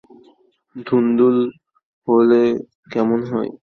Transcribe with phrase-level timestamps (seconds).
[0.85, 1.37] ধুন্দুল
[2.07, 2.41] হলে
[2.91, 3.51] কেমন হয়?